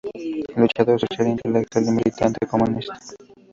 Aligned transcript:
Luchador 0.55 0.99
social, 0.99 1.27
intelectual 1.27 1.85
y 1.87 1.91
militante 1.91 2.47
comunista. 2.47 2.97